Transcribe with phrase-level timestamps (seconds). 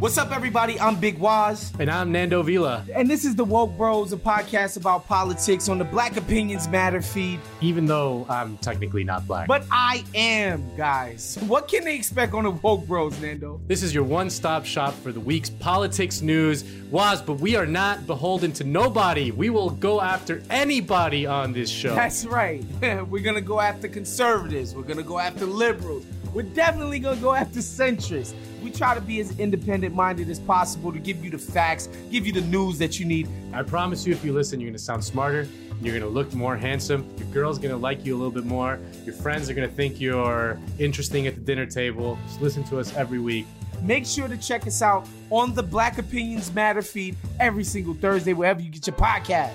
[0.00, 0.78] What's up, everybody?
[0.78, 1.72] I'm Big Waz.
[1.80, 2.84] And I'm Nando Vila.
[2.94, 7.02] And this is the Woke Bros, a podcast about politics on the Black Opinions Matter
[7.02, 7.40] feed.
[7.60, 9.48] Even though I'm technically not black.
[9.48, 11.36] But I am, guys.
[11.48, 13.60] What can they expect on the Woke Bros, Nando?
[13.66, 16.62] This is your one stop shop for the week's politics news.
[16.92, 19.32] Waz, but we are not beholden to nobody.
[19.32, 21.96] We will go after anybody on this show.
[21.96, 22.64] That's right.
[22.80, 24.76] We're going to go after conservatives.
[24.76, 26.04] We're going to go after liberals.
[26.34, 28.34] We're definitely going to go after centrists.
[28.62, 32.26] We try to be as independent minded as possible to give you the facts, give
[32.26, 33.28] you the news that you need.
[33.52, 35.48] I promise you, if you listen, you're going to sound smarter.
[35.80, 37.08] You're going to look more handsome.
[37.18, 38.80] Your girl's going to like you a little bit more.
[39.04, 42.18] Your friends are going to think you're interesting at the dinner table.
[42.26, 43.46] Just listen to us every week.
[43.82, 48.32] Make sure to check us out on the Black Opinions Matter feed every single Thursday,
[48.32, 49.54] wherever you get your podcast.